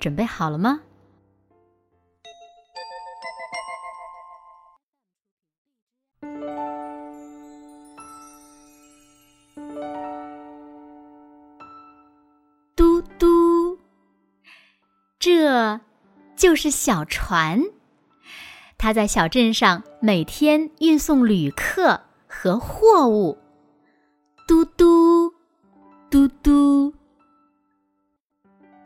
[0.00, 0.80] 准备好了吗？
[12.74, 13.78] 嘟嘟，
[15.18, 15.78] 这
[16.34, 17.62] 就是小船，
[18.78, 23.36] 它在小镇上每天运送旅客和货物。
[24.48, 25.34] 嘟嘟，
[26.08, 26.94] 嘟嘟。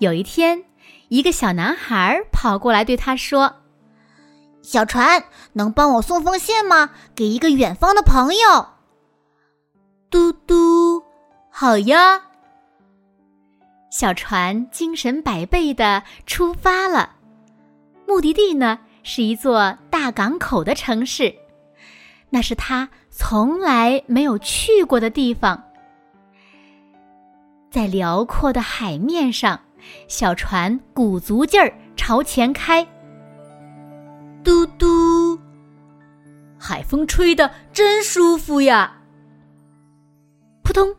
[0.00, 0.64] 有一天，
[1.14, 3.54] 一个小男孩跑过来对他说
[4.62, 6.90] ：“小船，能帮我送封信吗？
[7.14, 8.66] 给一个远方的朋友。”
[10.10, 11.00] 嘟嘟，
[11.50, 12.20] 好呀。
[13.92, 17.10] 小船精神百倍的出发了，
[18.08, 21.32] 目的地呢是一座大港口的城市，
[22.28, 25.62] 那是他从来没有去过的地方。
[27.70, 29.60] 在辽阔的海面上。
[30.08, 32.86] 小船鼓足劲儿朝前开，
[34.42, 35.38] 嘟嘟，
[36.58, 39.00] 海风吹得真舒服呀！
[40.62, 40.94] 扑通，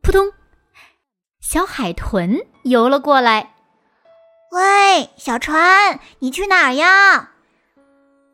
[0.00, 0.32] 扑通，
[1.40, 3.54] 小海豚游了过来。
[4.52, 7.30] 喂，小船，你去哪儿呀？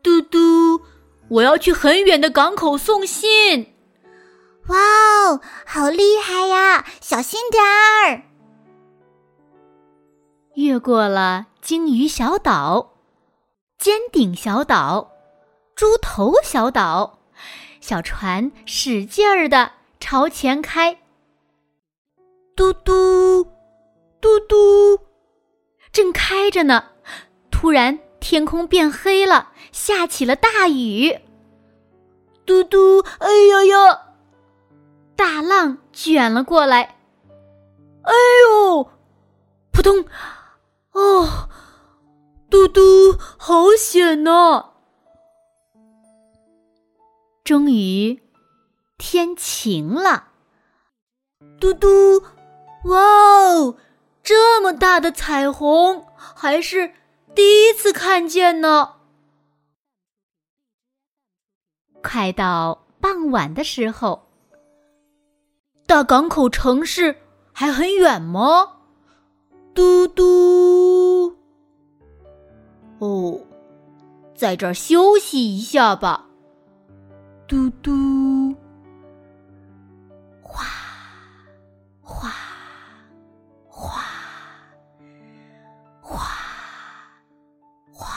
[0.03, 0.83] 嘟嘟，
[1.28, 3.75] 我要去很远的港口送信。
[4.69, 6.84] 哇哦，好厉害呀！
[7.00, 8.27] 小心点儿。
[10.58, 12.94] 越过了鲸鱼小岛、
[13.78, 15.12] 尖顶小岛、
[15.76, 17.20] 猪头小岛，
[17.80, 19.70] 小船使劲儿的
[20.00, 20.98] 朝前开。
[22.56, 23.44] 嘟嘟，
[24.20, 24.98] 嘟嘟，
[25.92, 26.86] 正开着呢，
[27.52, 31.20] 突然天空变黑了，下起了大雨。
[32.44, 34.00] 嘟嘟，哎呀呀！
[35.14, 36.97] 大浪卷了过来。
[38.02, 38.91] 哎呦，
[39.70, 40.04] 扑通！
[40.98, 41.48] 哦，
[42.50, 42.81] 嘟嘟，
[43.38, 44.70] 好险呐！
[47.44, 48.20] 终于
[48.98, 50.32] 天晴了，
[51.60, 52.20] 嘟嘟，
[52.86, 53.76] 哇哦，
[54.25, 56.92] 这么大的彩虹，还是
[57.32, 58.97] 第一次看见呢！
[62.03, 64.28] 快到傍晚的时候，
[65.86, 67.16] 大港口城市
[67.53, 68.78] 还很远吗？
[69.78, 71.33] 嘟嘟，
[72.99, 73.41] 哦，
[74.34, 76.27] 在这儿休息一下吧。
[77.47, 78.53] 嘟嘟，
[80.43, 80.65] 哗，
[82.00, 82.28] 哗，
[83.69, 84.03] 哗，
[86.00, 86.25] 哗，
[87.93, 88.09] 哗，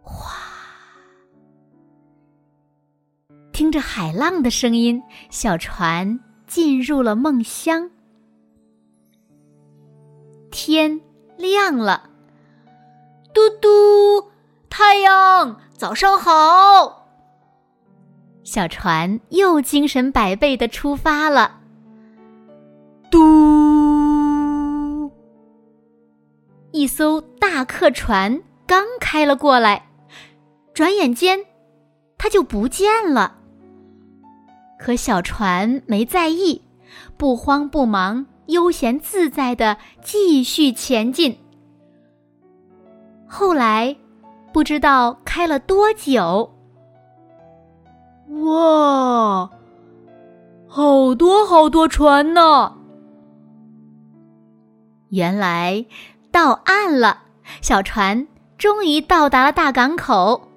[0.00, 0.32] 哗，
[3.50, 7.90] 听着海浪的声音，小船进入了梦乡。
[10.60, 11.00] 天
[11.36, 12.10] 亮了，
[13.32, 14.32] 嘟嘟，
[14.68, 17.06] 太阳，早上好。
[18.42, 21.60] 小船又精神百倍的出发了。
[23.08, 25.12] 嘟，
[26.72, 29.88] 一艘大客船刚开了过来，
[30.74, 31.38] 转眼间，
[32.18, 33.36] 它就不见了。
[34.76, 36.62] 可小船没在意，
[37.16, 38.26] 不慌不忙。
[38.48, 41.38] 悠闲自在的继续前进。
[43.26, 43.96] 后来，
[44.52, 46.50] 不知道开了多久，
[48.44, 49.50] 哇，
[50.66, 52.74] 好多好多船呢！
[55.10, 55.84] 原来
[56.30, 57.22] 到岸了，
[57.60, 60.48] 小船终于到达了大港口。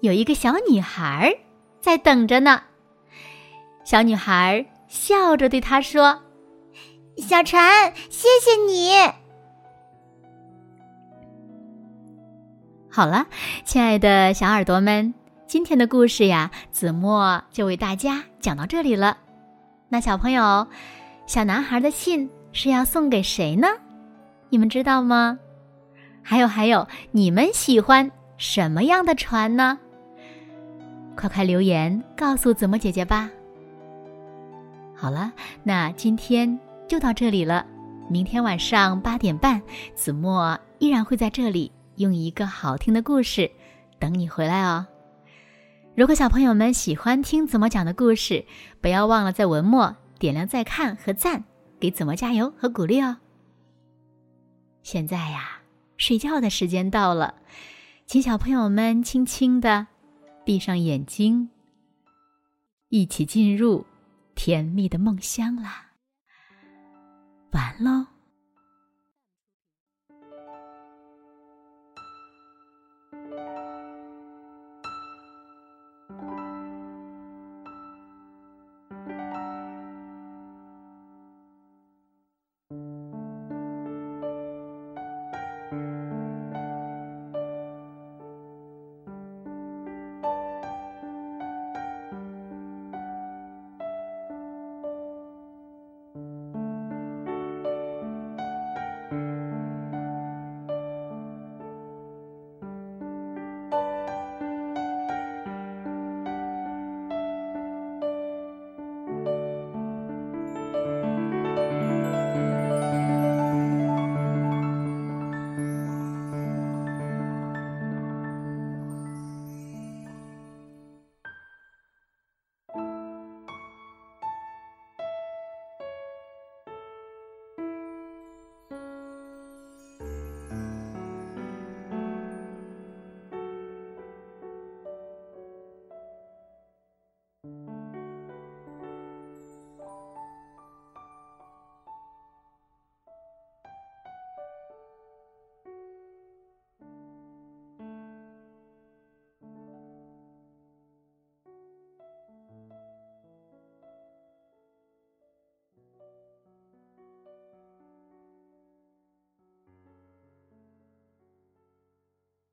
[0.00, 1.34] 有一个小女孩
[1.80, 2.62] 在等着呢，
[3.84, 4.69] 小女孩。
[4.90, 6.20] 笑着对他说
[7.16, 8.90] ：“小船，谢谢你。”
[12.90, 13.24] 好了，
[13.64, 15.14] 亲爱的小耳朵们，
[15.46, 19.16] 今天的故事呀，子墨就为大家讲到这里了。
[19.88, 20.66] 那小朋友，
[21.24, 23.68] 小男孩的信是要送给谁呢？
[24.48, 25.38] 你们知道吗？
[26.20, 29.78] 还有还有，你们喜欢什么样的船呢？
[31.16, 33.30] 快快留言告诉子墨姐姐吧。
[35.00, 35.32] 好了，
[35.62, 37.66] 那今天就到这里了。
[38.10, 39.62] 明天晚上八点半，
[39.94, 43.50] 子墨依然会在这里用一个好听的故事
[43.98, 44.86] 等你回来哦。
[45.94, 48.44] 如果小朋友们喜欢听子墨讲的故事，
[48.82, 51.44] 不要忘了在文末点亮再看和赞，
[51.80, 53.16] 给子墨加油和鼓励哦。
[54.82, 55.62] 现在呀，
[55.96, 57.36] 睡觉的时间到了，
[58.04, 59.86] 请小朋友们轻轻的
[60.44, 61.48] 闭上眼睛，
[62.90, 63.86] 一起进入
[64.42, 65.90] 甜蜜的梦乡啦。
[67.50, 68.19] 完喽。